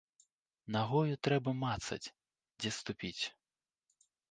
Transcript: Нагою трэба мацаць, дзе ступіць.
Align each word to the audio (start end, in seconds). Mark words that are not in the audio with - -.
Нагою 0.75 1.15
трэба 1.27 1.49
мацаць, 1.65 2.11
дзе 2.59 2.69
ступіць. 2.81 3.23